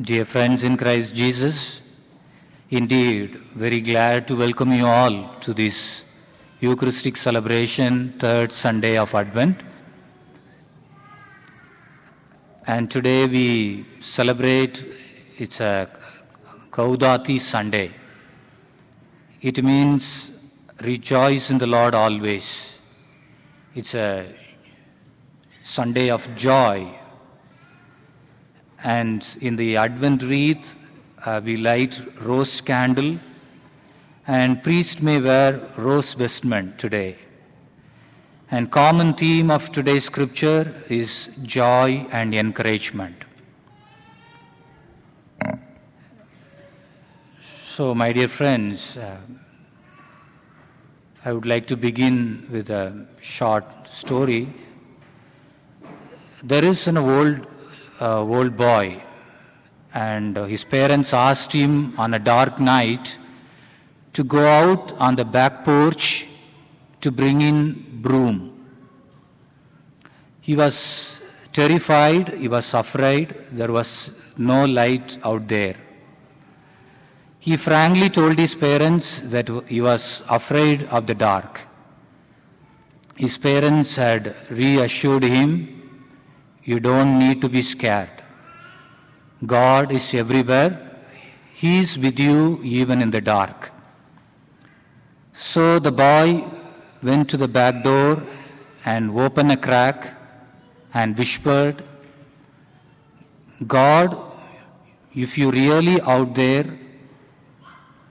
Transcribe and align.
Dear 0.00 0.24
friends 0.24 0.64
in 0.64 0.78
Christ 0.78 1.14
Jesus, 1.14 1.82
indeed, 2.70 3.38
very 3.54 3.82
glad 3.82 4.26
to 4.28 4.34
welcome 4.34 4.72
you 4.72 4.86
all 4.86 5.34
to 5.40 5.52
this 5.52 6.04
Eucharistic 6.58 7.18
celebration, 7.18 8.14
third 8.18 8.50
Sunday 8.50 8.96
of 8.96 9.14
Advent. 9.14 9.60
And 12.66 12.90
today 12.90 13.26
we 13.26 13.84
celebrate, 14.00 14.86
it's 15.36 15.60
a 15.60 15.90
Gaudete 16.70 17.38
Sunday. 17.38 17.90
It 19.42 19.62
means 19.62 20.32
rejoice 20.80 21.50
in 21.50 21.58
the 21.58 21.66
Lord 21.66 21.94
always. 21.94 22.78
It's 23.74 23.94
a 23.94 24.24
Sunday 25.62 26.08
of 26.08 26.34
joy. 26.36 26.99
And 28.82 29.26
in 29.40 29.56
the 29.56 29.76
Advent 29.76 30.22
wreath, 30.22 30.76
uh, 31.24 31.40
we 31.44 31.56
light 31.56 32.02
rose 32.20 32.60
candle, 32.60 33.18
and 34.26 34.62
priest 34.62 35.02
may 35.02 35.20
wear 35.20 35.60
rose 35.76 36.14
vestment 36.14 36.78
today. 36.78 37.16
And 38.50 38.70
common 38.70 39.14
theme 39.14 39.50
of 39.50 39.70
today's 39.70 40.04
scripture 40.04 40.74
is 40.88 41.30
joy 41.42 42.06
and 42.10 42.34
encouragement. 42.34 43.24
So, 47.40 47.94
my 47.94 48.12
dear 48.12 48.28
friends, 48.28 48.96
uh, 48.96 49.16
I 51.24 51.32
would 51.32 51.46
like 51.46 51.66
to 51.66 51.76
begin 51.76 52.48
with 52.50 52.70
a 52.70 53.06
short 53.20 53.86
story. 53.86 54.52
There 56.42 56.64
is 56.64 56.88
an 56.88 56.96
old, 56.96 57.46
uh, 58.00 58.20
old 58.20 58.56
boy, 58.56 59.02
and 59.92 60.38
uh, 60.38 60.44
his 60.44 60.64
parents 60.64 61.12
asked 61.12 61.52
him 61.52 61.98
on 61.98 62.14
a 62.14 62.18
dark 62.18 62.58
night 62.58 63.16
to 64.12 64.24
go 64.24 64.44
out 64.46 64.92
on 64.92 65.16
the 65.16 65.24
back 65.24 65.64
porch 65.64 66.26
to 67.00 67.10
bring 67.10 67.40
in 67.42 68.00
broom. 68.00 68.56
He 70.40 70.56
was 70.56 71.20
terrified, 71.52 72.34
he 72.34 72.48
was 72.48 72.74
afraid, 72.74 73.34
there 73.52 73.72
was 73.72 74.10
no 74.36 74.64
light 74.64 75.18
out 75.22 75.46
there. 75.48 75.76
He 77.38 77.56
frankly 77.56 78.10
told 78.10 78.38
his 78.38 78.54
parents 78.54 79.20
that 79.20 79.48
he 79.66 79.80
was 79.80 80.22
afraid 80.28 80.84
of 80.84 81.06
the 81.06 81.14
dark. 81.14 81.62
His 83.16 83.38
parents 83.38 83.96
had 83.96 84.34
reassured 84.50 85.24
him, 85.24 85.79
You 86.64 86.80
don't 86.80 87.18
need 87.18 87.40
to 87.40 87.48
be 87.48 87.62
scared. 87.62 88.22
God 89.44 89.90
is 89.92 90.14
everywhere, 90.14 91.00
He 91.54 91.78
is 91.78 91.98
with 91.98 92.18
you 92.18 92.60
even 92.62 93.00
in 93.00 93.10
the 93.10 93.20
dark. 93.20 93.72
So 95.32 95.78
the 95.78 95.90
boy 95.90 96.44
went 97.02 97.30
to 97.30 97.36
the 97.36 97.48
back 97.48 97.82
door 97.82 98.22
and 98.84 99.10
opened 99.18 99.52
a 99.52 99.56
crack 99.56 100.14
and 100.92 101.16
whispered, 101.16 101.82
God, 103.66 104.16
if 105.14 105.38
you're 105.38 105.52
really 105.52 106.00
out 106.02 106.34
there, 106.34 106.78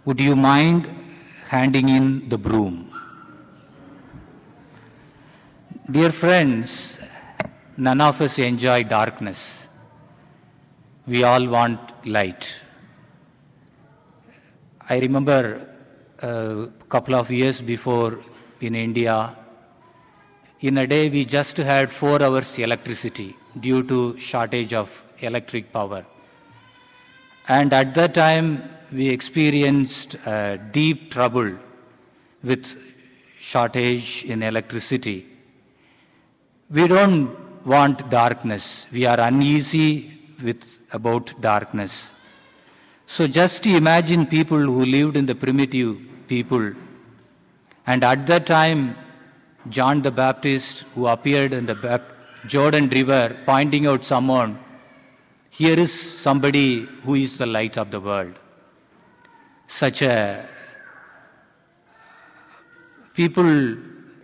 would 0.06 0.20
you 0.20 0.36
mind 0.36 0.88
handing 1.48 1.90
in 1.90 2.30
the 2.30 2.38
broom? 2.38 2.92
Dear 5.90 6.12
friends, 6.12 7.00
none 7.80 8.02
of 8.02 8.20
us 8.22 8.38
enjoy 8.40 8.84
darkness. 8.84 9.68
We 11.08 11.24
all 11.24 11.48
want 11.48 12.06
light. 12.06 12.62
I 14.90 15.00
remember 15.00 15.68
a 16.22 16.68
couple 16.90 17.16
of 17.16 17.32
years 17.32 17.62
before 17.62 18.20
in 18.60 18.76
India, 18.76 19.36
in 20.60 20.78
a 20.78 20.86
day 20.86 21.10
we 21.10 21.24
just 21.24 21.56
had 21.56 21.90
four 21.90 22.22
hours 22.22 22.60
electricity 22.60 23.36
due 23.58 23.82
to 23.84 24.18
shortage 24.18 24.74
of 24.74 25.04
electric 25.20 25.72
power. 25.72 26.06
And 27.48 27.72
at 27.72 27.96
that 27.96 28.14
time, 28.14 28.70
we 28.92 29.08
experienced 29.08 30.18
uh, 30.28 30.58
deep 30.58 31.12
trouble 31.12 31.54
with 32.44 32.78
shortage 33.40 34.26
in 34.26 34.44
electricity. 34.44 35.28
We 36.70 36.88
don't 36.88 37.49
want 37.74 38.10
darkness. 38.10 38.88
We 38.92 39.06
are 39.06 39.20
uneasy 39.20 39.90
with 40.44 40.64
about 40.92 41.34
darkness. 41.42 42.14
So 43.06 43.28
just 43.28 43.66
imagine 43.66 44.26
people 44.26 44.60
who 44.60 44.86
lived 44.86 45.18
in 45.18 45.26
the 45.26 45.36
primitive 45.36 45.98
people. 46.28 46.74
And 47.86 48.04
at 48.04 48.26
that 48.28 48.46
time, 48.46 48.96
John 49.68 50.02
the 50.02 50.12
Baptist, 50.12 50.86
who 50.96 51.08
appeared 51.08 51.54
in 51.54 51.66
the 51.66 51.76
Bap- 51.76 52.12
Jordan 52.46 52.90
River, 52.90 53.36
pointing 53.46 53.86
out 53.88 54.04
someone, 54.04 54.60
here 55.50 55.78
is 55.80 55.92
somebody 55.92 56.88
who 57.04 57.16
is 57.16 57.38
the 57.38 57.46
light 57.46 57.78
of 57.78 57.92
the 57.92 58.00
world. 58.00 58.36
Such 59.68 60.02
a 60.02 60.46
people 63.14 63.50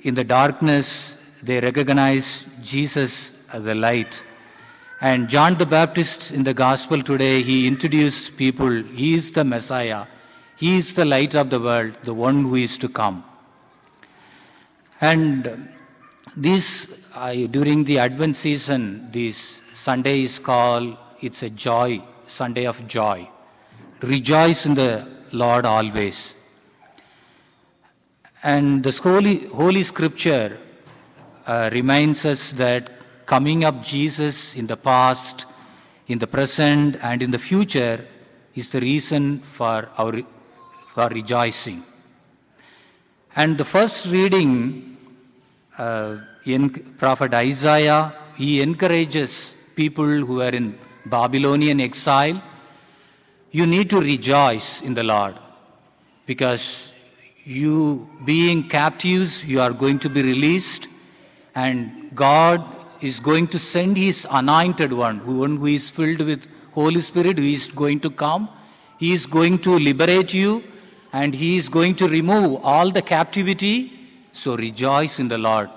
in 0.01 0.13
the 0.13 0.23
darkness, 0.23 1.17
they 1.43 1.59
recognize 1.59 2.45
Jesus 2.63 3.34
the 3.59 3.75
light. 3.75 4.23
And 5.01 5.27
John 5.27 5.57
the 5.57 5.65
Baptist 5.65 6.31
in 6.31 6.43
the 6.43 6.53
gospel 6.53 7.01
today, 7.01 7.41
he 7.41 7.67
introduced 7.67 8.37
people, 8.37 8.71
he 8.83 9.13
is 9.13 9.31
the 9.31 9.43
Messiah, 9.43 10.05
he 10.55 10.77
is 10.77 10.93
the 10.93 11.05
light 11.05 11.35
of 11.35 11.49
the 11.49 11.59
world, 11.59 11.97
the 12.03 12.13
one 12.13 12.43
who 12.43 12.55
is 12.55 12.77
to 12.79 12.89
come. 12.89 13.23
And 15.01 15.69
this, 16.35 17.05
uh, 17.13 17.33
during 17.33 17.83
the 17.83 17.99
Advent 17.99 18.35
season, 18.35 19.09
this 19.11 19.61
Sunday 19.73 20.23
is 20.23 20.39
called, 20.39 20.97
it's 21.21 21.43
a 21.43 21.49
joy, 21.49 22.01
Sunday 22.27 22.65
of 22.65 22.87
joy. 22.87 23.27
Rejoice 24.01 24.65
in 24.65 24.75
the 24.75 25.07
Lord 25.31 25.65
always. 25.65 26.35
And 28.43 28.83
the 28.83 28.91
holy, 28.91 29.47
holy 29.47 29.83
scripture 29.83 30.57
uh, 31.47 31.69
reminds 31.73 32.25
us 32.25 32.51
that 32.53 32.94
coming 33.25 33.63
up 33.63 33.83
Jesus 33.83 34.55
in 34.55 34.67
the 34.67 34.77
past, 34.77 35.45
in 36.07 36.19
the 36.19 36.27
present, 36.27 36.97
and 37.01 37.21
in 37.21 37.31
the 37.31 37.39
future 37.39 38.05
is 38.53 38.69
the 38.69 38.79
reason 38.79 39.39
for 39.39 39.89
our 39.97 40.21
for 40.87 41.09
rejoicing. 41.09 41.83
And 43.35 43.57
the 43.57 43.65
first 43.65 44.09
reading 44.11 44.95
uh, 45.77 46.17
in 46.45 46.69
Prophet 46.69 47.33
Isaiah, 47.33 48.13
he 48.37 48.61
encourages 48.61 49.53
people 49.75 50.05
who 50.05 50.41
are 50.41 50.55
in 50.55 50.77
Babylonian 51.05 51.81
exile. 51.81 52.41
You 53.51 53.65
need 53.65 53.89
to 53.89 53.99
rejoice 53.99 54.81
in 54.81 54.93
the 54.93 55.03
Lord 55.03 55.35
because 56.25 56.93
you 57.43 58.09
being 58.23 58.69
captives, 58.69 59.45
you 59.45 59.59
are 59.59 59.71
going 59.71 59.99
to 59.99 60.09
be 60.09 60.23
released, 60.23 60.87
and 61.53 62.09
God 62.15 62.74
is 63.05 63.19
going 63.19 63.47
to 63.47 63.59
send 63.59 63.97
His 63.97 64.27
anointed 64.29 64.93
one, 64.93 65.19
one 65.37 65.57
who 65.57 65.67
is 65.67 65.89
filled 65.89 66.21
with 66.21 66.47
Holy 66.73 66.99
Spirit, 66.99 67.37
who 67.37 67.45
is 67.45 67.69
going 67.69 67.99
to 68.01 68.09
come. 68.09 68.49
He 68.97 69.13
is 69.13 69.25
going 69.25 69.59
to 69.59 69.77
liberate 69.77 70.33
you, 70.33 70.63
and 71.13 71.33
He 71.33 71.57
is 71.57 71.69
going 71.69 71.95
to 71.95 72.07
remove 72.07 72.61
all 72.63 72.89
the 72.89 73.01
captivity. 73.01 73.91
So 74.31 74.55
rejoice 74.55 75.19
in 75.19 75.27
the 75.27 75.37
Lord. 75.37 75.69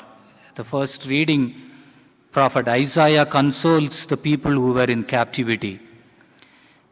The 0.55 0.65
first 0.65 1.07
reading, 1.07 1.55
Prophet 2.33 2.67
Isaiah 2.69 3.27
consoles 3.27 4.07
the 4.07 4.17
people 4.17 4.51
who 4.51 4.73
were 4.73 4.85
in 4.85 5.05
captivity. 5.05 5.81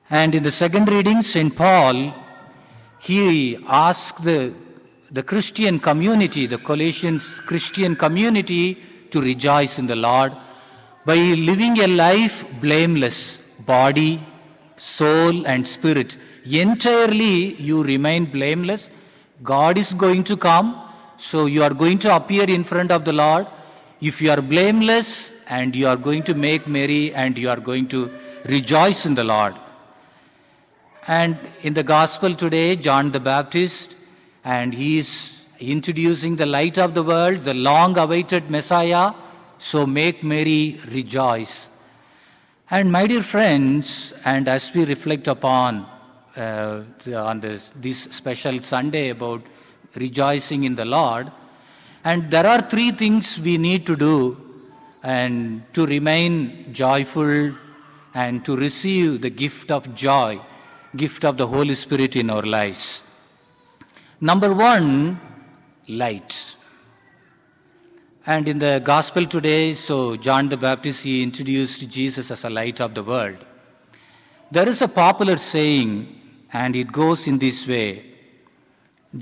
And 0.08 0.34
in 0.34 0.44
the 0.44 0.52
second 0.52 0.88
reading, 0.88 1.22
St. 1.22 1.55
Paul, 1.55 2.14
he 3.00 3.58
asked 3.66 4.22
the, 4.22 4.52
the 5.11 5.22
Christian 5.22 5.78
community, 5.81 6.46
the 6.46 6.58
Colossians 6.58 7.40
Christian 7.40 7.96
community, 7.96 8.82
to 9.16 9.20
rejoice 9.32 9.78
in 9.80 9.86
the 9.92 9.96
Lord 10.08 10.32
by 11.08 11.16
living 11.50 11.78
a 11.80 11.88
life 12.04 12.36
blameless, 12.60 13.18
body, 13.74 14.12
soul, 14.76 15.46
and 15.46 15.66
spirit. 15.66 16.16
Entirely, 16.44 17.54
you 17.68 17.82
remain 17.82 18.24
blameless. 18.26 18.90
God 19.42 19.78
is 19.78 19.92
going 19.94 20.24
to 20.24 20.36
come, 20.36 20.68
so 21.16 21.46
you 21.46 21.62
are 21.62 21.74
going 21.82 21.98
to 22.04 22.14
appear 22.14 22.44
in 22.56 22.64
front 22.64 22.90
of 22.96 23.04
the 23.04 23.12
Lord. 23.12 23.46
If 24.00 24.20
you 24.22 24.30
are 24.30 24.42
blameless 24.42 25.10
and 25.48 25.74
you 25.74 25.86
are 25.88 25.96
going 25.96 26.22
to 26.24 26.34
make 26.34 26.66
merry 26.66 27.14
and 27.14 27.38
you 27.38 27.48
are 27.48 27.62
going 27.70 27.88
to 27.88 28.10
rejoice 28.44 29.06
in 29.06 29.14
the 29.14 29.24
Lord. 29.24 29.54
And 31.08 31.38
in 31.62 31.74
the 31.74 31.84
gospel 31.84 32.34
today, 32.34 32.76
John 32.76 33.12
the 33.12 33.20
Baptist, 33.20 33.94
and 34.44 34.74
he 34.74 34.98
is 34.98 35.36
introducing 35.61 36.37
the 36.37 36.47
light 36.47 36.79
of 36.79 36.94
the 36.94 37.03
world, 37.03 37.44
the 37.44 37.55
long 37.55 37.97
awaited 37.99 38.50
Messiah. 38.50 39.12
So 39.58 39.87
make 39.87 40.23
merry, 40.23 40.81
rejoice. 40.88 41.70
And 42.70 42.91
my 42.91 43.06
dear 43.06 43.23
friends, 43.23 44.12
and 44.25 44.49
as 44.49 44.75
we 44.75 44.85
reflect 44.85 45.29
upon 45.29 45.87
uh, 46.37 46.82
on 47.14 47.41
this, 47.41 47.73
this 47.76 48.03
special 48.03 48.58
Sunday 48.61 49.11
about 49.11 49.43
rejoicing 49.94 50.64
in 50.64 50.75
the 50.75 50.85
Lord, 50.85 51.31
and 52.05 52.31
there 52.31 52.47
are 52.47 52.61
three 52.61 52.91
things 52.91 53.41
we 53.41 53.56
need 53.56 53.87
to 53.87 53.97
do 53.97 54.37
and 55.02 55.62
to 55.73 55.87
remain 55.87 56.73
joyful 56.73 57.52
and 58.14 58.44
to 58.44 58.56
receive 58.56 59.23
the 59.23 59.31
gift 59.31 59.70
of 59.70 59.94
joy, 59.94 60.41
gift 60.94 61.25
of 61.25 61.37
the 61.37 61.47
Holy 61.47 61.75
Spirit 61.75 62.17
in 62.17 62.31
our 62.31 62.43
lives. 62.43 63.05
Number 64.20 64.52
one, 64.52 65.20
light. 65.88 66.55
And 68.27 68.49
in 68.49 68.59
the 68.59 68.81
gospel 68.83 69.25
today, 69.25 69.75
so 69.75 70.17
John 70.17 70.49
the 70.49 70.56
Baptist, 70.56 71.05
he 71.05 71.23
introduced 71.23 71.88
Jesus 71.88 72.31
as 72.31 72.44
a 72.44 72.50
light 72.50 72.81
of 72.81 72.94
the 72.94 73.03
world. 73.03 73.37
There 74.50 74.69
is 74.69 74.83
a 74.83 74.88
popular 74.88 75.37
saying, 75.37 76.21
and 76.53 76.75
it 76.75 76.91
goes 76.91 77.27
in 77.27 77.38
this 77.38 77.67
way 77.67 78.05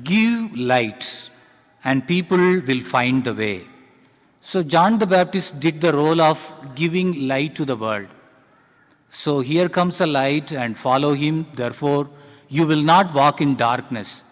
Give 0.03 0.57
light, 0.57 1.31
and 1.85 2.07
people 2.07 2.39
will 2.39 2.81
find 2.81 3.23
the 3.23 3.35
way. 3.35 3.67
So, 4.41 4.63
John 4.63 4.99
the 4.99 5.07
Baptist 5.07 5.61
did 5.61 5.81
the 5.81 5.93
role 5.93 6.21
of 6.21 6.39
giving 6.75 7.29
light 7.29 7.55
to 7.57 7.65
the 7.65 7.77
world. 7.77 8.09
So, 9.11 9.41
here 9.41 9.69
comes 9.69 10.01
a 10.01 10.07
light, 10.07 10.53
and 10.53 10.77
follow 10.77 11.15
him, 11.15 11.47
therefore, 11.55 12.09
you 12.49 12.67
will 12.67 12.83
not 12.83 13.15
walk 13.15 13.41
in 13.41 13.55
darkness. 13.55 14.25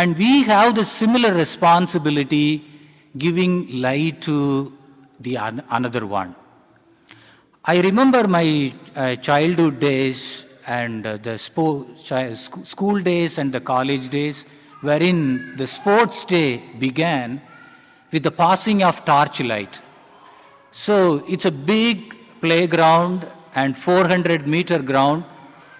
And 0.00 0.14
we 0.18 0.42
have 0.42 0.74
the 0.74 0.84
similar 0.84 1.32
responsibility 1.32 2.62
giving 3.16 3.80
light 3.80 4.20
to 4.22 4.70
the 5.20 5.36
another 5.36 6.04
one. 6.04 6.34
I 7.64 7.80
remember 7.80 8.28
my 8.28 8.74
uh, 8.94 9.16
childhood 9.16 9.80
days 9.80 10.44
and 10.66 11.06
uh, 11.06 11.16
the 11.16 11.36
spo- 11.46 11.86
ch- 11.96 12.66
school 12.66 13.00
days 13.00 13.38
and 13.38 13.50
the 13.50 13.60
college 13.60 14.10
days, 14.10 14.44
wherein 14.82 15.56
the 15.56 15.66
sports 15.66 16.26
day 16.26 16.62
began 16.78 17.40
with 18.12 18.22
the 18.22 18.30
passing 18.30 18.82
of 18.82 19.02
torchlight. 19.06 19.80
So 20.72 21.24
it's 21.26 21.46
a 21.46 21.50
big 21.50 22.14
playground 22.42 23.26
and 23.54 23.74
400 23.74 24.46
meter 24.46 24.82
ground. 24.82 25.24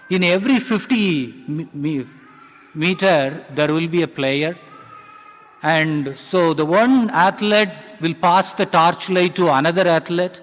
In 0.09 0.23
every 0.23 0.59
50 0.59 1.45
meter, 2.83 3.45
there 3.57 3.73
will 3.73 3.87
be 3.87 4.03
a 4.03 4.07
player 4.07 4.55
and 5.63 6.15
so 6.17 6.53
the 6.53 6.65
one 6.65 7.09
athlete 7.09 7.69
will 7.99 8.13
pass 8.13 8.53
the 8.53 8.65
torchlight 8.65 9.35
to 9.35 9.51
another 9.51 9.87
athlete, 9.87 10.41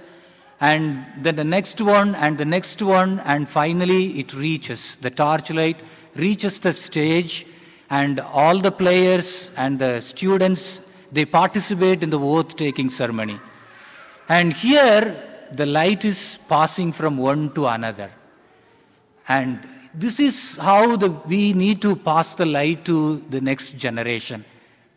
and 0.61 1.07
then 1.19 1.37
the 1.37 1.45
next 1.45 1.81
one, 1.81 2.15
and 2.17 2.37
the 2.37 2.45
next 2.45 2.83
one, 2.83 3.21
and 3.21 3.49
finally 3.49 4.19
it 4.19 4.35
reaches. 4.35 4.97
The 4.97 5.11
torchlight 5.11 5.79
reaches 6.17 6.59
the 6.61 6.73
stage, 6.73 7.47
and 7.91 8.19
all 8.19 8.59
the 8.59 8.73
players 8.73 9.53
and 9.57 9.79
the 9.79 10.01
students 10.01 10.83
they 11.13 11.25
participate 11.25 12.03
in 12.03 12.11
the 12.11 12.19
oath 12.19 12.57
taking 12.57 12.89
ceremony. 12.89 13.39
And 14.29 14.53
here 14.53 15.15
the 15.53 15.67
light 15.67 16.05
is 16.05 16.41
passing 16.49 16.91
from 16.91 17.19
one 17.19 17.53
to 17.55 17.67
another. 17.67 18.11
And 19.29 19.61
this 19.95 20.19
is 20.19 20.57
how 20.57 20.97
the, 20.97 21.11
we 21.11 21.53
need 21.53 21.81
to 21.83 21.95
pass 21.95 22.35
the 22.35 22.47
light 22.47 22.85
to 22.85 23.19
the 23.31 23.41
next 23.41 23.73
generation. 23.73 24.45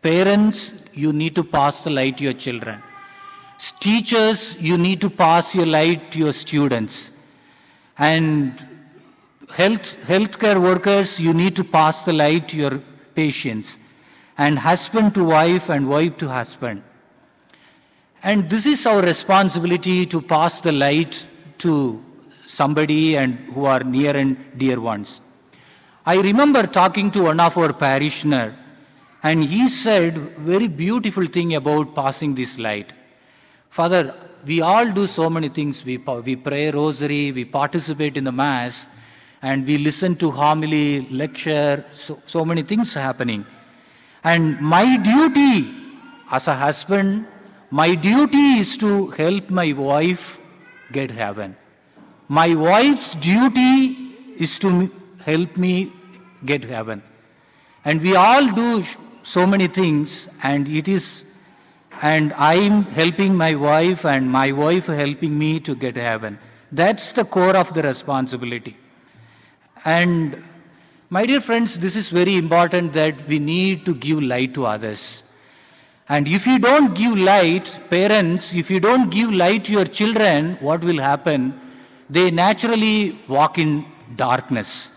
Parents, 0.01 0.73
you 0.93 1.13
need 1.13 1.35
to 1.35 1.43
pass 1.43 1.83
the 1.83 1.89
light 1.89 2.17
to 2.17 2.23
your 2.23 2.33
children. 2.33 2.81
Teachers, 3.79 4.59
you 4.61 4.77
need 4.77 5.01
to 5.01 5.09
pass 5.09 5.53
your 5.55 5.65
light 5.65 6.11
to 6.11 6.19
your 6.19 6.33
students. 6.33 7.11
And 7.97 8.53
health 9.55 9.97
healthcare 10.05 10.61
workers, 10.61 11.19
you 11.19 11.33
need 11.33 11.55
to 11.55 11.63
pass 11.63 12.03
the 12.03 12.13
light 12.13 12.47
to 12.49 12.57
your 12.57 12.81
patients. 13.15 13.79
And 14.37 14.59
husband 14.59 15.15
to 15.15 15.23
wife 15.23 15.69
and 15.69 15.89
wife 15.89 16.17
to 16.17 16.27
husband. 16.27 16.83
And 18.23 18.49
this 18.49 18.65
is 18.65 18.85
our 18.85 19.01
responsibility 19.01 20.05
to 20.07 20.21
pass 20.21 20.61
the 20.61 20.71
light 20.71 21.27
to 21.59 22.03
somebody 22.47 23.17
and 23.17 23.35
who 23.53 23.65
are 23.65 23.81
near 23.81 24.15
and 24.15 24.37
dear 24.57 24.79
ones. 24.79 25.21
I 26.05 26.21
remember 26.21 26.63
talking 26.65 27.11
to 27.11 27.23
one 27.23 27.39
of 27.39 27.57
our 27.57 27.73
parishioner 27.73 28.55
and 29.21 29.43
he 29.43 29.67
said 29.67 30.17
very 30.37 30.67
beautiful 30.67 31.25
thing 31.25 31.55
about 31.55 31.93
passing 31.93 32.35
this 32.35 32.57
light. 32.57 32.93
Father, 33.69 34.13
we 34.45 34.61
all 34.61 34.89
do 34.91 35.05
so 35.07 35.29
many 35.29 35.49
things. 35.49 35.83
We, 35.83 35.97
we 35.97 36.35
pray 36.35 36.71
rosary, 36.71 37.31
we 37.31 37.43
participate 37.43 38.15
in 38.15 38.23
the 38.23 38.31
mass, 38.31 38.87
and 39.41 39.67
we 39.67 39.77
listen 39.77 40.15
to 40.17 40.31
homily, 40.31 41.07
lecture, 41.09 41.83
so, 41.91 42.21
so 42.25 42.45
many 42.45 42.63
things 42.63 42.93
happening. 42.93 43.45
And 44.23 44.59
my 44.61 44.97
duty 44.97 45.73
as 46.31 46.47
a 46.47 46.55
husband, 46.55 47.27
my 47.69 47.95
duty 47.95 48.59
is 48.59 48.77
to 48.77 49.07
help 49.07 49.49
my 49.49 49.73
wife 49.73 50.39
get 50.91 51.11
heaven. 51.11 51.55
My 52.27 52.53
wife's 52.55 53.13
duty 53.13 54.13
is 54.37 54.59
to 54.59 54.91
help 55.19 55.57
me 55.57 55.91
get 56.45 56.65
heaven. 56.65 57.01
And 57.85 58.01
we 58.01 58.15
all 58.15 58.51
do 58.51 58.83
so 59.21 59.47
many 59.47 59.67
things, 59.67 60.27
and 60.43 60.67
it 60.67 60.87
is, 60.87 61.25
and 62.01 62.33
I'm 62.33 62.83
helping 62.83 63.35
my 63.35 63.55
wife, 63.55 64.05
and 64.05 64.29
my 64.29 64.51
wife 64.51 64.87
helping 64.87 65.37
me 65.37 65.59
to 65.61 65.75
get 65.75 65.95
heaven. 65.95 66.37
That's 66.71 67.13
the 67.13 67.23
core 67.23 67.55
of 67.55 67.73
the 67.73 67.81
responsibility. 67.81 68.75
And 69.85 70.43
my 71.09 71.25
dear 71.25 71.39
friends, 71.39 71.79
this 71.79 71.95
is 71.95 72.09
very 72.09 72.35
important 72.35 72.91
that 72.93 73.25
we 73.27 73.39
need 73.39 73.85
to 73.85 73.95
give 73.95 74.21
light 74.21 74.53
to 74.55 74.65
others. 74.65 75.23
And 76.09 76.27
if 76.27 76.45
you 76.45 76.59
don't 76.59 76.93
give 76.93 77.17
light, 77.17 77.79
parents, 77.89 78.53
if 78.53 78.69
you 78.69 78.81
don't 78.81 79.09
give 79.09 79.31
light 79.31 79.65
to 79.65 79.71
your 79.71 79.85
children, 79.85 80.57
what 80.59 80.83
will 80.83 80.99
happen? 80.99 81.59
They 82.09 82.31
naturally 82.31 83.19
walk 83.27 83.57
in 83.57 83.85
darkness. 84.15 84.91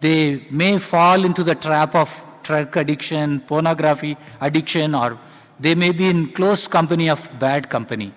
They 0.00 0.46
may 0.50 0.78
fall 0.78 1.24
into 1.24 1.42
the 1.42 1.54
trap 1.54 1.94
of 1.94 2.22
drug 2.42 2.76
addiction, 2.76 3.40
pornography 3.40 4.16
addiction, 4.40 4.94
or 4.94 5.18
they 5.58 5.74
may 5.74 5.92
be 5.92 6.08
in 6.08 6.32
close 6.32 6.68
company 6.68 7.08
of 7.10 7.28
bad 7.38 7.68
company. 7.68 8.12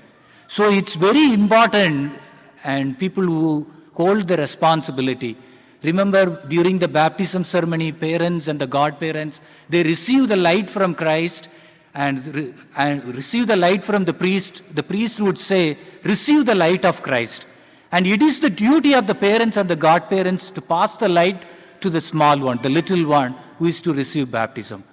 So 0.48 0.70
it's 0.70 0.96
very 0.96 1.34
important, 1.34 2.20
and 2.64 2.98
people 3.00 3.24
who 3.24 3.68
hold 3.94 4.28
the 4.28 4.38
responsibility. 4.38 5.38
Remember, 5.84 6.24
during 6.48 6.78
the 6.78 6.88
baptism 6.88 7.44
ceremony, 7.44 7.92
parents 7.92 8.48
and 8.48 8.60
the 8.60 8.68
godparents, 8.68 9.42
they 9.70 9.84
receive 9.84 10.28
the 10.28 10.36
light 10.36 10.70
from 10.70 10.94
Christ 10.94 11.50
and, 11.94 12.54
and 12.76 13.04
receive 13.16 13.48
the 13.48 13.56
light 13.56 13.84
from 13.84 14.06
the 14.06 14.14
priest. 14.14 14.62
The 14.76 14.84
priest 14.84 15.20
would 15.20 15.38
say, 15.38 15.78
Receive 16.04 16.46
the 16.46 16.56
light 16.56 16.86
of 16.86 17.02
Christ. 17.02 17.48
And 17.92 18.08
it 18.08 18.22
is 18.22 18.40
the 18.40 18.50
duty 18.50 18.94
of 18.94 19.08
the 19.08 19.16
parents 19.16 19.58
and 19.58 19.70
the 19.70 19.76
godparents 19.76 20.50
to 20.52 20.62
pass 20.62 20.98
the 20.98 21.10
light 21.10 21.44
to 21.82 21.90
the 21.90 22.02
small 22.02 22.40
one, 22.40 22.60
the 22.62 22.70
little 22.70 23.06
one 23.06 23.36
who 23.58 23.66
is 23.66 23.82
to 23.82 23.94
receive 23.94 24.32
baptism. 24.32 24.84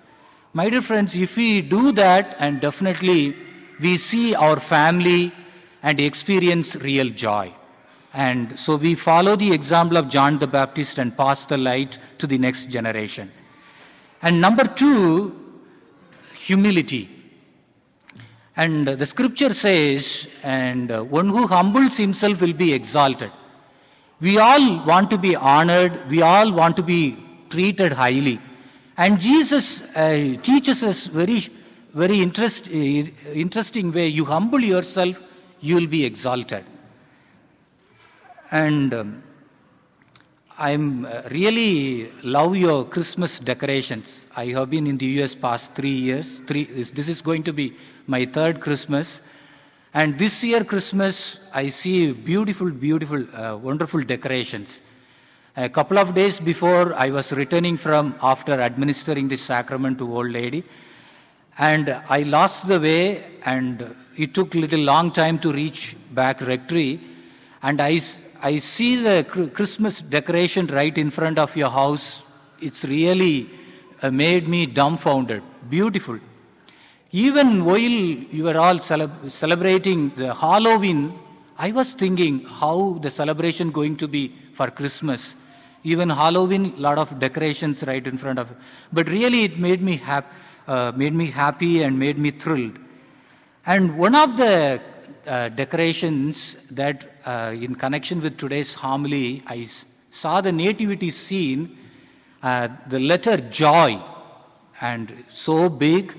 My 0.52 0.70
dear 0.70 0.82
friends, 0.82 1.14
if 1.14 1.36
we 1.36 1.60
do 1.60 1.92
that, 1.92 2.36
and 2.38 2.60
definitely 2.60 3.36
we 3.80 3.96
see 3.96 4.34
our 4.34 4.58
family 4.58 5.32
and 5.82 6.00
experience 6.00 6.74
real 6.76 7.10
joy. 7.10 7.52
And 8.12 8.58
so 8.58 8.76
we 8.76 8.94
follow 8.94 9.36
the 9.36 9.52
example 9.52 9.96
of 9.96 10.08
John 10.08 10.38
the 10.38 10.46
Baptist 10.46 10.98
and 10.98 11.16
pass 11.16 11.46
the 11.46 11.58
light 11.58 11.98
to 12.18 12.26
the 12.26 12.38
next 12.38 12.70
generation. 12.70 13.30
And 14.22 14.40
number 14.40 14.64
two, 14.64 15.38
humility. 16.34 17.17
And 18.62 18.88
the 18.88 19.06
scripture 19.06 19.52
says, 19.52 20.28
and 20.42 20.90
one 21.08 21.28
who 21.28 21.46
humbles 21.46 21.96
himself 21.96 22.40
will 22.40 22.52
be 22.52 22.74
exalted. 22.74 23.30
We 24.20 24.38
all 24.38 24.84
want 24.84 25.10
to 25.10 25.18
be 25.18 25.36
honored, 25.36 26.10
we 26.10 26.22
all 26.22 26.50
want 26.52 26.74
to 26.74 26.82
be 26.82 27.16
treated 27.50 27.92
highly. 27.92 28.40
And 28.96 29.20
Jesus 29.20 29.82
uh, 29.94 30.36
teaches 30.42 30.82
us 30.82 31.06
very, 31.06 31.46
very 31.94 32.20
interest, 32.20 32.68
uh, 32.68 32.72
interesting 32.72 33.92
way. 33.92 34.08
You 34.08 34.24
humble 34.24 34.60
yourself, 34.60 35.20
you 35.60 35.76
will 35.76 35.86
be 35.86 36.04
exalted. 36.04 36.64
And 38.50 38.92
um, 38.92 39.22
I'm 40.60 41.04
uh, 41.04 41.22
really 41.30 42.10
love 42.24 42.56
your 42.56 42.84
Christmas 42.84 43.38
decorations. 43.38 44.26
I 44.34 44.46
have 44.46 44.70
been 44.70 44.88
in 44.88 44.98
the 44.98 45.06
US 45.22 45.36
past 45.36 45.76
three 45.76 45.98
years. 46.08 46.40
Three, 46.40 46.64
this 46.64 47.08
is 47.08 47.22
going 47.22 47.44
to 47.44 47.52
be 47.52 47.76
my 48.08 48.24
third 48.24 48.58
Christmas. 48.58 49.22
And 49.94 50.18
this 50.18 50.42
year, 50.42 50.64
Christmas, 50.64 51.38
I 51.54 51.68
see 51.68 52.10
beautiful, 52.10 52.72
beautiful, 52.72 53.24
uh, 53.36 53.56
wonderful 53.56 54.02
decorations. 54.02 54.80
A 55.56 55.68
couple 55.68 55.96
of 55.96 56.12
days 56.16 56.40
before, 56.40 56.92
I 56.92 57.10
was 57.10 57.32
returning 57.32 57.76
from 57.76 58.16
after 58.20 58.60
administering 58.60 59.28
the 59.28 59.36
sacrament 59.36 59.98
to 59.98 60.12
old 60.12 60.30
lady, 60.32 60.64
and 61.56 61.90
I 62.08 62.22
lost 62.22 62.66
the 62.66 62.80
way, 62.80 63.22
and 63.44 63.94
it 64.16 64.34
took 64.34 64.56
little 64.56 64.80
long 64.80 65.12
time 65.12 65.38
to 65.38 65.52
reach 65.52 65.94
back 66.10 66.40
rectory. 66.40 66.98
And 67.62 67.80
I, 67.80 68.00
I 68.40 68.58
see 68.58 68.96
the 68.96 69.24
Christmas 69.52 70.00
decoration 70.00 70.66
right 70.68 70.96
in 70.96 71.10
front 71.10 71.38
of 71.38 71.56
your 71.56 71.70
house. 71.70 72.22
It's 72.60 72.84
really 72.84 73.50
uh, 74.02 74.10
made 74.10 74.46
me 74.46 74.66
dumbfounded. 74.66 75.42
Beautiful. 75.68 76.18
Even 77.10 77.64
while 77.64 77.78
you 77.78 78.44
were 78.44 78.58
all 78.58 78.78
cele- 78.78 79.10
celebrating 79.28 80.10
the 80.10 80.34
Halloween, 80.34 81.18
I 81.58 81.72
was 81.72 81.94
thinking 81.94 82.44
how 82.44 82.98
the 83.02 83.10
celebration 83.10 83.72
going 83.72 83.96
to 83.96 84.06
be 84.06 84.34
for 84.52 84.70
Christmas. 84.70 85.36
Even 85.82 86.08
Halloween, 86.10 86.74
lot 86.76 86.98
of 86.98 87.18
decorations 87.18 87.82
right 87.84 88.06
in 88.06 88.16
front 88.16 88.38
of. 88.38 88.48
But 88.92 89.08
really, 89.08 89.44
it 89.44 89.58
made 89.58 89.82
me 89.82 89.96
happy, 89.96 90.34
uh, 90.66 90.92
made 90.94 91.12
me 91.14 91.26
happy 91.26 91.82
and 91.82 91.98
made 91.98 92.18
me 92.18 92.30
thrilled. 92.30 92.78
And 93.66 93.98
one 93.98 94.14
of 94.14 94.36
the 94.36 94.80
uh, 95.28 95.48
decorations 95.50 96.56
that, 96.70 97.04
uh, 97.26 97.54
in 97.54 97.74
connection 97.74 98.20
with 98.20 98.38
today's 98.38 98.74
homily, 98.74 99.42
I 99.46 99.66
saw 100.10 100.40
the 100.40 100.52
nativity 100.52 101.10
scene, 101.10 101.76
uh, 102.42 102.68
the 102.88 102.98
letter 102.98 103.36
joy, 103.36 104.00
and 104.80 105.12
so 105.28 105.68
big. 105.68 106.16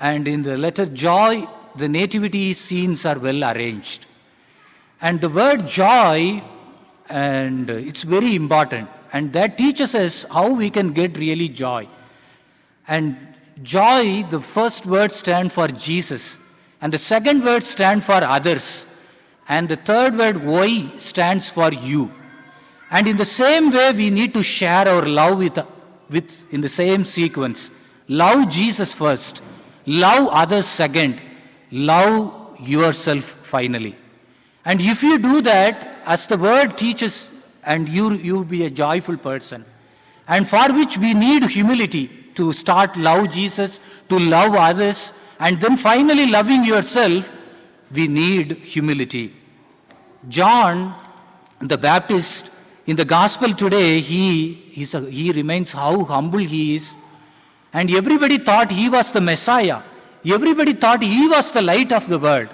And 0.00 0.26
in 0.26 0.42
the 0.42 0.56
letter 0.56 0.86
joy, 0.86 1.46
the 1.76 1.88
nativity 1.88 2.52
scenes 2.54 3.04
are 3.04 3.18
well 3.18 3.44
arranged. 3.44 4.06
And 5.00 5.20
the 5.20 5.28
word 5.28 5.66
joy, 5.66 6.42
and 7.08 7.68
it's 7.68 8.02
very 8.02 8.34
important. 8.34 8.88
And 9.12 9.32
that 9.34 9.58
teaches 9.58 9.94
us 9.94 10.24
how 10.30 10.52
we 10.54 10.70
can 10.70 10.92
get 10.92 11.18
really 11.18 11.48
joy. 11.48 11.88
And 12.88 13.16
joy, 13.62 14.24
the 14.30 14.40
first 14.40 14.86
word 14.86 15.10
stands 15.10 15.52
for 15.52 15.68
Jesus. 15.68 16.38
And 16.80 16.92
the 16.92 16.98
second 16.98 17.44
word 17.44 17.62
stand 17.62 18.04
for 18.04 18.14
others. 18.14 18.86
And 19.48 19.68
the 19.68 19.76
third 19.76 20.16
word, 20.16 20.44
Y, 20.44 20.90
stands 20.96 21.50
for 21.50 21.72
you. 21.72 22.10
And 22.90 23.06
in 23.06 23.16
the 23.16 23.24
same 23.24 23.70
way, 23.70 23.92
we 23.92 24.10
need 24.10 24.34
to 24.34 24.42
share 24.42 24.88
our 24.88 25.06
love 25.06 25.38
with, 25.38 25.58
with 26.08 26.52
in 26.52 26.60
the 26.60 26.68
same 26.68 27.04
sequence. 27.04 27.70
Love 28.08 28.48
Jesus 28.48 28.94
first. 28.94 29.42
Love 29.86 30.28
others 30.32 30.66
second. 30.66 31.20
Love 31.70 32.58
yourself 32.60 33.24
finally. 33.42 33.96
And 34.64 34.80
if 34.80 35.02
you 35.02 35.18
do 35.18 35.40
that, 35.42 36.00
as 36.04 36.26
the 36.26 36.36
word 36.36 36.76
teaches, 36.76 37.30
and 37.62 37.88
you 37.88 38.14
you'll 38.14 38.44
be 38.44 38.64
a 38.64 38.70
joyful 38.70 39.16
person, 39.16 39.64
and 40.26 40.48
for 40.48 40.72
which 40.72 40.98
we 40.98 41.14
need 41.14 41.44
humility 41.44 42.08
to 42.34 42.52
start 42.52 42.96
love 42.96 43.30
Jesus, 43.30 43.80
to 44.08 44.18
love 44.18 44.54
others, 44.54 45.12
and 45.40 45.60
then 45.60 45.76
finally 45.76 46.26
loving 46.26 46.64
yourself, 46.64 47.32
we 47.90 48.06
need 48.06 48.52
humility. 48.58 49.34
John 50.28 50.94
the 51.60 51.78
Baptist 51.78 52.50
in 52.86 52.96
the 52.96 53.04
gospel 53.04 53.54
today, 53.54 54.00
he, 54.00 54.86
a, 54.94 55.00
he 55.10 55.32
remains 55.32 55.72
how 55.72 56.04
humble 56.04 56.38
he 56.38 56.76
is. 56.76 56.96
And 57.72 57.90
everybody 57.90 58.38
thought 58.38 58.70
he 58.70 58.88
was 58.88 59.12
the 59.12 59.20
Messiah. 59.20 59.82
Everybody 60.24 60.72
thought 60.74 61.02
he 61.02 61.28
was 61.28 61.52
the 61.52 61.62
light 61.62 61.92
of 61.92 62.08
the 62.08 62.18
world. 62.18 62.48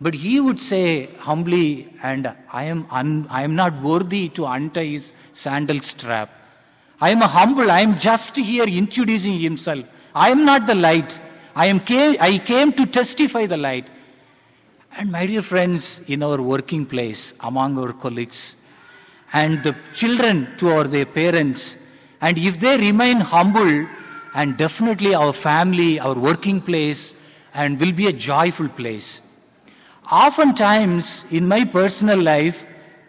But 0.00 0.14
he 0.14 0.38
would 0.38 0.60
say 0.60 1.06
humbly, 1.18 1.92
and 2.02 2.32
I 2.52 2.64
am, 2.64 2.86
un, 2.90 3.26
I 3.28 3.42
am 3.42 3.56
not 3.56 3.80
worthy 3.82 4.28
to 4.30 4.46
untie 4.46 4.84
his 4.84 5.12
sandal 5.32 5.80
strap. 5.80 6.30
I 7.00 7.10
am 7.10 7.20
humble. 7.20 7.70
I 7.70 7.80
am 7.80 7.98
just 7.98 8.36
here 8.36 8.64
introducing 8.64 9.38
himself. 9.38 9.84
I 10.14 10.30
am 10.30 10.44
not 10.44 10.66
the 10.66 10.74
light. 10.74 11.20
I, 11.58 11.66
am 11.66 11.80
came, 11.80 12.16
I 12.20 12.38
came 12.38 12.72
to 12.74 12.86
testify 12.86 13.46
the 13.46 13.56
light. 13.56 13.90
And 14.96 15.10
my 15.10 15.26
dear 15.26 15.42
friends, 15.42 16.00
in 16.06 16.22
our 16.22 16.40
working 16.40 16.86
place, 16.86 17.34
among 17.40 17.76
our 17.78 17.92
colleagues, 17.92 18.54
and 19.32 19.60
the 19.64 19.74
children 19.92 20.56
to 20.58 20.68
our 20.68 20.84
their 20.84 21.04
parents, 21.04 21.76
and 22.20 22.38
if 22.38 22.60
they 22.60 22.76
remain 22.76 23.20
humble, 23.20 23.88
and 24.36 24.56
definitely 24.56 25.16
our 25.16 25.32
family, 25.32 25.98
our 25.98 26.14
working 26.14 26.60
place, 26.60 27.16
and 27.54 27.80
will 27.80 27.90
be 27.90 28.06
a 28.06 28.12
joyful 28.12 28.68
place. 28.68 29.20
Oftentimes, 30.12 31.24
in 31.32 31.48
my 31.48 31.64
personal 31.64 32.20
life, 32.20 32.64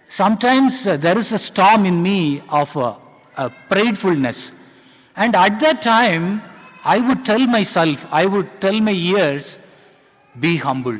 sometimes 0.07 0.87
uh, 0.87 0.97
there 0.97 1.19
is 1.19 1.33
a 1.33 1.37
storm 1.37 1.85
in 1.85 2.01
me 2.01 2.41
of 2.49 2.75
uh, 2.75 2.95
uh, 3.37 3.49
pridefulness. 3.69 4.53
And 5.15 5.35
at 5.35 5.59
that 5.59 5.83
time, 5.83 6.41
I 6.83 6.99
would 6.99 7.25
tell 7.25 7.45
myself, 7.45 8.05
I 8.11 8.25
would 8.25 8.61
tell 8.61 8.79
my 8.79 8.91
ears, 8.91 9.59
be 10.39 10.57
humble. 10.57 10.99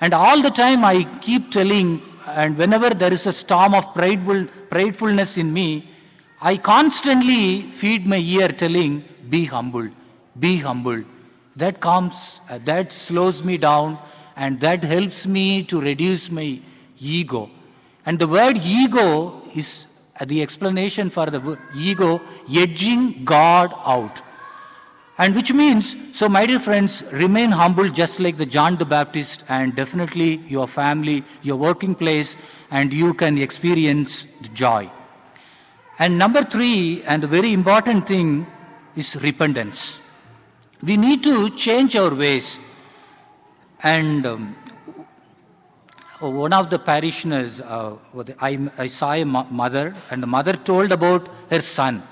And 0.00 0.14
all 0.14 0.42
the 0.42 0.50
time 0.50 0.84
I 0.84 1.04
keep 1.20 1.50
telling, 1.50 2.02
and 2.26 2.56
whenever 2.56 2.90
there 2.90 3.12
is 3.12 3.26
a 3.26 3.32
storm 3.32 3.74
of 3.74 3.94
prideful, 3.94 4.46
pridefulness 4.70 5.38
in 5.38 5.52
me, 5.52 5.90
I 6.40 6.56
constantly 6.56 7.62
feed 7.70 8.06
my 8.06 8.18
ear 8.18 8.48
telling, 8.48 9.04
be 9.28 9.44
humble, 9.44 9.88
be 10.38 10.58
humble. 10.58 11.02
That 11.56 11.80
comes, 11.80 12.40
uh, 12.48 12.58
that 12.64 12.92
slows 12.92 13.42
me 13.42 13.56
down 13.56 13.98
and 14.36 14.60
that 14.60 14.84
helps 14.84 15.26
me 15.26 15.64
to 15.64 15.80
reduce 15.80 16.30
my 16.30 16.60
ego. 17.00 17.50
And 18.06 18.18
the 18.18 18.28
word 18.28 18.58
ego 18.58 19.42
is 19.54 19.88
the 20.24 20.42
explanation 20.42 21.10
for 21.10 21.26
the 21.26 21.58
ego 21.74 22.20
edging 22.48 23.24
God 23.24 23.74
out. 23.84 24.22
And 25.18 25.34
which 25.34 25.52
means, 25.52 25.96
so 26.12 26.28
my 26.28 26.46
dear 26.46 26.60
friends, 26.60 27.04
remain 27.12 27.50
humble 27.50 27.88
just 27.88 28.20
like 28.20 28.36
the 28.36 28.46
John 28.46 28.76
the 28.76 28.84
Baptist 28.84 29.44
and 29.48 29.74
definitely 29.74 30.36
your 30.46 30.68
family, 30.68 31.24
your 31.42 31.56
working 31.56 31.96
place, 31.96 32.36
and 32.70 32.92
you 32.92 33.14
can 33.14 33.36
experience 33.36 34.26
the 34.42 34.48
joy. 34.50 34.88
And 35.98 36.16
number 36.16 36.44
three, 36.44 37.02
and 37.02 37.20
the 37.20 37.26
very 37.26 37.52
important 37.52 38.06
thing, 38.06 38.46
is 38.94 39.16
repentance. 39.16 40.00
We 40.82 40.96
need 40.96 41.24
to 41.24 41.50
change 41.50 41.96
our 41.96 42.14
ways. 42.14 42.60
And 43.82 44.24
um, 44.24 44.54
one 46.20 46.52
of 46.52 46.70
the 46.70 46.78
parishioners, 46.78 47.60
uh, 47.60 47.96
I, 48.40 48.70
I, 48.78 48.86
saw 48.86 49.12
a 49.14 49.24
mother, 49.24 49.94
and 50.10 50.22
the 50.22 50.28
mother 50.28 50.52
told 50.52 50.92
about 50.92 51.28
her 51.50 51.60
son. 51.60 52.04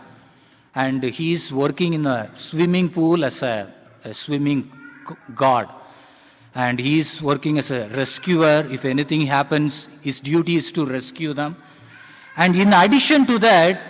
And 0.77 1.03
he 1.03 1.33
is 1.33 1.53
working 1.53 1.95
in 1.95 2.07
a 2.07 2.31
swimming 2.35 2.91
pool 2.91 3.25
as 3.25 3.43
a, 3.43 3.73
a 4.05 4.13
swimming 4.13 4.71
guard. 5.35 5.69
And 6.55 6.79
he 6.79 6.99
is 6.99 7.23
working 7.23 7.57
as 7.57 7.71
a 7.71 7.89
rescuer. 7.89 8.67
If 8.71 8.85
anything 8.85 9.23
happens, 9.23 9.89
his 10.03 10.21
duty 10.21 10.57
is 10.57 10.71
to 10.73 10.85
rescue 10.85 11.33
them. 11.33 11.57
And 12.37 12.55
in 12.55 12.75
addition 12.75 13.27
to 13.27 13.39
that, 13.39 13.83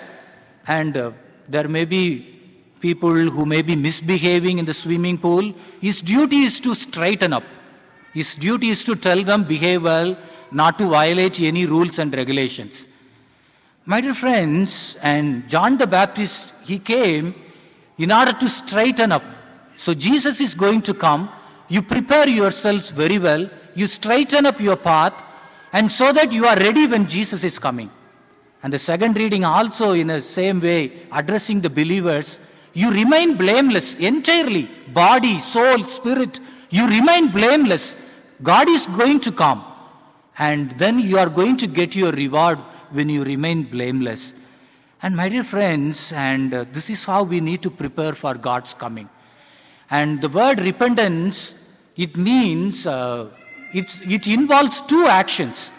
and 0.68 0.96
uh, 0.96 1.10
there 1.48 1.66
may 1.66 1.84
be 1.84 2.34
people 2.80 3.14
who 3.14 3.44
may 3.44 3.62
be 3.62 3.74
misbehaving 3.74 4.58
in 4.60 4.64
the 4.64 4.74
swimming 4.74 5.18
pool, 5.18 5.52
his 5.80 6.00
duty 6.00 6.42
is 6.42 6.60
to 6.60 6.74
straighten 6.74 7.32
up. 7.32 7.44
His 8.14 8.36
duty 8.36 8.68
is 8.68 8.84
to 8.84 8.94
tell 8.94 9.24
them, 9.24 9.42
behave 9.42 9.82
well, 9.82 10.16
not 10.52 10.78
to 10.78 10.88
violate 10.88 11.40
any 11.40 11.66
rules 11.66 11.98
and 11.98 12.14
regulations. 12.14 12.86
My 13.88 14.00
dear 14.00 14.14
friends, 14.14 14.96
and 15.00 15.48
John 15.48 15.76
the 15.76 15.86
Baptist, 15.86 16.52
he 16.64 16.80
came 16.80 17.36
in 17.96 18.10
order 18.10 18.32
to 18.32 18.48
straighten 18.48 19.12
up. 19.12 19.22
So 19.76 19.94
Jesus 19.94 20.40
is 20.40 20.56
going 20.56 20.82
to 20.82 20.92
come. 20.92 21.30
You 21.68 21.82
prepare 21.82 22.28
yourselves 22.28 22.90
very 22.90 23.20
well. 23.20 23.48
You 23.76 23.86
straighten 23.86 24.44
up 24.44 24.60
your 24.60 24.74
path, 24.76 25.24
and 25.72 25.92
so 25.92 26.12
that 26.12 26.32
you 26.32 26.46
are 26.46 26.56
ready 26.56 26.88
when 26.88 27.06
Jesus 27.06 27.44
is 27.44 27.60
coming. 27.60 27.88
And 28.64 28.72
the 28.72 28.78
second 28.80 29.16
reading 29.16 29.44
also, 29.44 29.92
in 29.92 30.08
the 30.08 30.20
same 30.20 30.60
way, 30.60 31.02
addressing 31.12 31.60
the 31.60 31.70
believers, 31.70 32.40
you 32.72 32.90
remain 32.90 33.36
blameless 33.36 33.94
entirely 33.94 34.68
body, 34.88 35.38
soul, 35.38 35.84
spirit. 35.84 36.40
You 36.70 36.88
remain 36.88 37.28
blameless 37.28 37.94
God 38.42 38.68
is 38.68 38.88
going 38.88 39.20
to 39.20 39.30
come. 39.30 39.64
And 40.38 40.72
then 40.72 40.98
you 40.98 41.18
are 41.18 41.30
going 41.30 41.56
to 41.58 41.68
get 41.68 41.94
your 41.94 42.10
reward 42.10 42.58
when 42.90 43.08
you 43.08 43.24
remain 43.24 43.64
blameless. 43.64 44.34
And 45.02 45.16
my 45.16 45.28
dear 45.28 45.44
friends, 45.44 46.12
and 46.12 46.52
uh, 46.52 46.64
this 46.72 46.90
is 46.90 47.04
how 47.04 47.22
we 47.22 47.40
need 47.40 47.62
to 47.62 47.70
prepare 47.70 48.14
for 48.14 48.34
God's 48.34 48.74
coming. 48.74 49.08
And 49.90 50.20
the 50.20 50.28
word 50.28 50.60
repentance, 50.60 51.54
it 51.96 52.16
means, 52.16 52.86
uh, 52.86 53.28
it 53.72 54.26
involves 54.26 54.80
two 54.82 55.06
actions. 55.06 55.72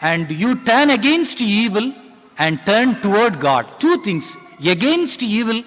And 0.00 0.30
you 0.30 0.62
turn 0.64 0.90
against 0.90 1.40
evil 1.40 1.94
and 2.38 2.60
turn 2.66 3.00
toward 3.00 3.40
God. 3.40 3.80
Two 3.80 3.96
things 4.02 4.36
against 4.64 5.22
evil 5.22 5.64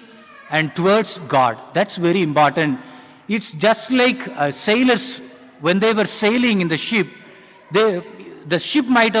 and 0.50 0.74
towards 0.74 1.18
God. 1.20 1.58
That's 1.74 1.96
very 1.96 2.22
important. 2.22 2.80
It's 3.26 3.52
just 3.52 3.90
like 3.90 4.26
uh, 4.28 4.50
sailors 4.50 5.20
when 5.60 5.78
they 5.80 5.92
were 5.92 6.04
sailing 6.04 6.60
in 6.60 6.68
the 6.68 6.76
ship, 6.76 7.06
they, 7.72 8.00
the 8.46 8.58
ship 8.58 8.86
might, 8.86 9.14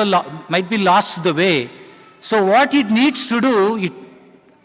might 0.48 0.68
be 0.68 0.78
lost 0.78 1.22
the 1.22 1.34
way. 1.34 1.70
So 2.20 2.44
what 2.44 2.74
it 2.74 2.90
needs 2.90 3.28
to 3.28 3.40
do, 3.40 3.76
it, 3.78 3.92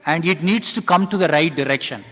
and 0.06 0.26
it 0.26 0.44
needs 0.44 0.74
to 0.74 0.82
come 0.82 1.08
to 1.08 1.18
the 1.18 1.28
right 1.28 1.54
direction 1.56 2.04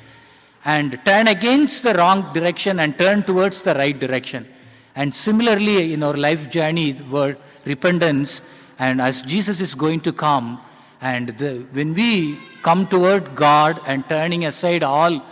and 0.63 0.99
turn 1.03 1.27
against 1.27 1.83
the 1.83 1.93
wrong 1.93 2.31
direction 2.33 2.79
and 2.79 2.97
turn 2.97 3.23
towards 3.23 3.61
the 3.63 3.73
right 3.73 3.99
direction. 3.99 4.47
And 4.95 5.13
similarly, 5.13 5.93
in 5.93 6.03
our 6.03 6.13
life 6.13 6.49
journey, 6.49 6.93
word 6.93 7.37
repentance, 7.65 8.41
And 8.81 8.99
as 8.99 9.21
Jesus 9.21 9.61
is 9.61 9.75
going 9.75 9.99
to 10.01 10.11
come, 10.11 10.59
and 11.01 11.29
the, 11.37 11.59
when 11.71 11.93
we 11.93 12.39
come 12.63 12.87
toward 12.87 13.35
God 13.35 13.79
and 13.85 14.07
turning 14.09 14.45
aside 14.45 14.81
all 14.81 15.23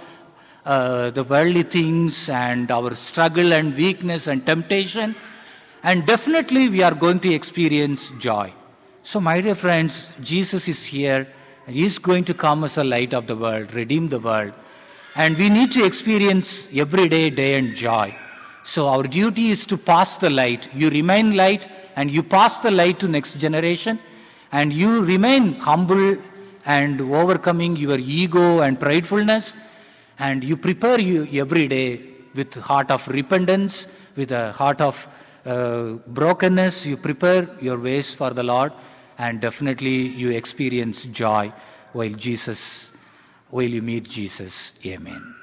uh, 0.67 1.09
the 1.09 1.23
worldly 1.23 1.63
things 1.63 2.29
and 2.29 2.69
our 2.69 2.93
struggle 2.93 3.51
and 3.51 3.75
weakness 3.75 4.27
and 4.27 4.45
temptation, 4.45 5.15
and 5.83 6.05
definitely 6.05 6.69
we 6.69 6.83
are 6.83 6.93
going 6.93 7.19
to 7.21 7.33
experience 7.33 8.11
joy. 8.19 8.53
So, 9.03 9.19
my 9.19 9.41
dear 9.41 9.55
friends, 9.55 10.13
Jesus 10.21 10.67
is 10.67 10.85
here 10.85 11.27
and 11.65 11.75
He 11.75 11.85
is 11.85 11.99
going 11.99 12.25
to 12.25 12.33
come 12.33 12.63
as 12.63 12.77
a 12.77 12.83
light 12.83 13.13
of 13.13 13.27
the 13.27 13.35
world, 13.35 13.73
redeem 13.73 14.09
the 14.09 14.19
world. 14.19 14.53
And 15.15 15.37
we 15.37 15.49
need 15.49 15.71
to 15.73 15.85
experience 15.85 16.67
everyday 16.73 17.29
day 17.29 17.57
and 17.57 17.75
joy. 17.75 18.15
So 18.63 18.87
our 18.87 19.03
duty 19.03 19.49
is 19.49 19.65
to 19.65 19.77
pass 19.77 20.17
the 20.17 20.29
light. 20.29 20.69
You 20.75 20.91
remain 20.91 21.35
light 21.35 21.67
and 21.95 22.11
you 22.11 22.21
pass 22.21 22.59
the 22.59 22.69
light 22.69 22.99
to 22.99 23.07
next 23.07 23.39
generation 23.39 23.99
and 24.51 24.71
you 24.71 25.03
remain 25.03 25.55
humble 25.55 26.17
and 26.65 27.01
overcoming 27.01 27.75
your 27.75 27.97
ego 27.97 28.61
and 28.61 28.79
pridefulness 28.79 29.55
and 30.19 30.43
you 30.43 30.55
prepare 30.55 30.99
you 30.99 31.27
every 31.41 31.67
day 31.67 32.01
with 32.35 32.53
heart 32.55 32.91
of 32.91 33.07
repentance, 33.07 33.87
with 34.15 34.31
a 34.31 34.51
heart 34.51 34.81
of 34.81 35.07
uh, 35.49 35.97
brokenness. 36.07 36.85
You 36.85 36.97
prepare 36.97 37.49
your 37.59 37.79
ways 37.79 38.13
for 38.13 38.29
the 38.29 38.43
Lord 38.43 38.71
and 39.17 39.41
definitely 39.41 39.97
you 40.21 40.31
experience 40.31 41.05
joy 41.05 41.51
while 41.93 42.09
Jesus, 42.09 42.91
while 43.49 43.63
you 43.63 43.81
meet 43.81 44.03
Jesus. 44.03 44.79
Amen. 44.85 45.38